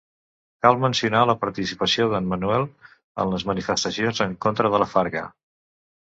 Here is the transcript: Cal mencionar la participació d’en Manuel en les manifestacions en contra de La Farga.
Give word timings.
Cal 0.65 0.77
mencionar 0.83 1.19
la 1.29 1.33
participació 1.41 2.07
d’en 2.13 2.31
Manuel 2.31 2.65
en 3.23 3.33
les 3.33 3.45
manifestacions 3.51 4.23
en 4.27 4.33
contra 4.47 4.71
de 4.77 4.81
La 4.85 4.89
Farga. 4.95 5.23